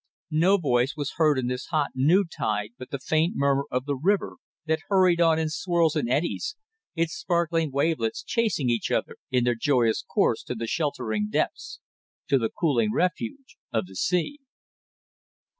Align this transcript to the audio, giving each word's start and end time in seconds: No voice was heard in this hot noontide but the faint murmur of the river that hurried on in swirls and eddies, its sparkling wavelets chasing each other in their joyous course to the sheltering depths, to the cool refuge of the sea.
No 0.33 0.57
voice 0.57 0.95
was 0.97 1.13
heard 1.17 1.37
in 1.37 1.45
this 1.45 1.67
hot 1.67 1.89
noontide 1.93 2.71
but 2.79 2.89
the 2.89 2.97
faint 2.97 3.33
murmur 3.35 3.65
of 3.69 3.85
the 3.85 3.95
river 3.95 4.37
that 4.65 4.79
hurried 4.89 5.21
on 5.21 5.37
in 5.37 5.47
swirls 5.47 5.95
and 5.95 6.09
eddies, 6.09 6.55
its 6.95 7.13
sparkling 7.13 7.69
wavelets 7.71 8.23
chasing 8.23 8.67
each 8.67 8.89
other 8.89 9.17
in 9.29 9.43
their 9.43 9.53
joyous 9.53 10.01
course 10.01 10.41
to 10.45 10.55
the 10.55 10.65
sheltering 10.65 11.29
depths, 11.29 11.79
to 12.29 12.39
the 12.39 12.49
cool 12.49 12.83
refuge 12.91 13.57
of 13.71 13.85
the 13.85 13.95
sea. 13.95 14.39